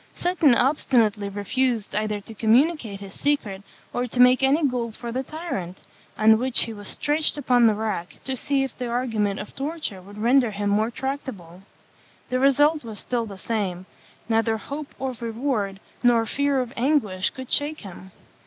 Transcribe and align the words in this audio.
Seton 0.15 0.55
obstinately 0.55 1.29
refused 1.29 1.93
either 1.95 2.19
to 2.21 2.33
communicate 2.33 3.01
his 3.01 3.13
secret, 3.13 3.61
or 3.93 4.07
to 4.07 4.19
make 4.19 4.41
any 4.41 4.65
gold 4.67 4.95
for 4.95 5.11
the 5.11 5.21
tyrant; 5.21 5.77
on 6.17 6.39
which 6.39 6.63
he 6.63 6.73
was 6.73 6.87
stretched 6.87 7.37
upon 7.37 7.67
the 7.67 7.75
rack, 7.75 8.17
to 8.23 8.35
see 8.35 8.63
if 8.63 8.75
the 8.75 8.87
argument 8.87 9.39
of 9.39 9.53
torture 9.55 10.01
would 10.01 10.17
render 10.17 10.49
him 10.49 10.71
more 10.71 10.89
tractable. 10.89 11.61
The 12.31 12.39
result 12.39 12.83
was 12.83 12.97
still 12.97 13.27
the 13.27 13.37
same; 13.37 13.85
neither 14.27 14.57
hope 14.57 14.95
of 14.99 15.21
reward 15.21 15.79
nor 16.01 16.25
fear 16.25 16.61
of 16.61 16.73
anguish 16.75 17.29
could 17.29 17.51
shake 17.51 17.81
him. 17.81 18.09